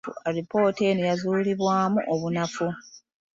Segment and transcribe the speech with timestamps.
[0.27, 2.67] Alipoota eno yazuulibwamu obunafu.